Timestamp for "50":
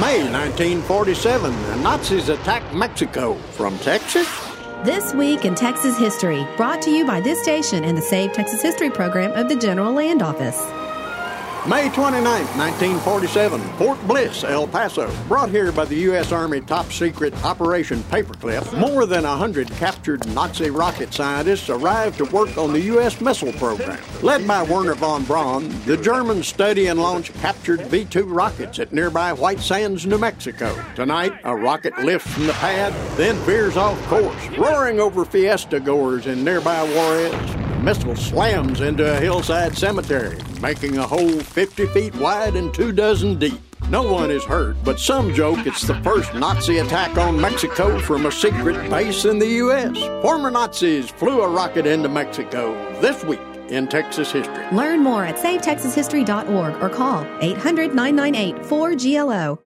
41.38-41.86